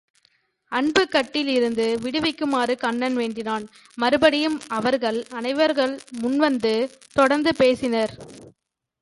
[0.71, 3.65] அன்புக் கட்டில் இருந்து விடுவிக்குமாறு கண்ணன் வேண்டினான்
[4.01, 5.75] மறுபடியும்அவர்கள் அனைவர்
[6.21, 6.73] முன் வந்து
[7.13, 8.13] தொடர்ந்து பேசினர்.